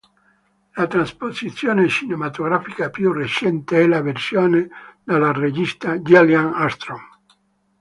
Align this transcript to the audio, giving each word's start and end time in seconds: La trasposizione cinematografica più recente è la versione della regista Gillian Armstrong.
La 0.77 0.87
trasposizione 0.89 1.87
cinematografica 1.87 2.89
più 2.89 3.11
recente 3.11 3.79
è 3.79 3.85
la 3.87 4.01
versione 4.01 4.67
della 5.03 5.31
regista 5.31 6.01
Gillian 6.01 6.53
Armstrong. 6.55 7.01